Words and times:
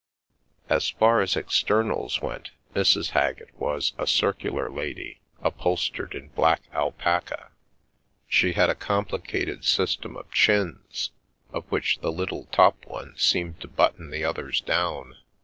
As 0.67 0.89
far 0.89 1.21
as 1.21 1.35
externals 1.35 2.23
went, 2.23 2.49
Mrs. 2.73 3.11
Haggett 3.11 3.53
was 3.59 3.93
a 3.99 4.07
circular 4.07 4.67
lady, 4.67 5.19
upholstered 5.43 6.15
in 6.15 6.29
black 6.29 6.61
alpaca. 6.73 7.51
She 8.27 8.53
had 8.53 8.71
a 8.71 8.73
complicated 8.73 9.63
system 9.63 10.17
of 10.17 10.31
chins, 10.31 11.11
of 11.53 11.65
which 11.71 11.99
the 11.99 12.11
little 12.11 12.45
top 12.45 12.83
one 12.87 13.15
seemed 13.15 13.61
to 13.61 13.67
button 13.67 14.09
the 14.09 14.23
others 14.25 14.59
down. 14.61 15.17